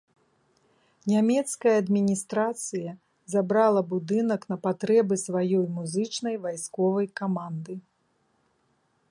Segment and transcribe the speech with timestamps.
[1.11, 2.93] Нямецкая адміністрацыя
[3.33, 7.73] забрала будынак на патрэбы сваёй музычнай вайсковай каманды.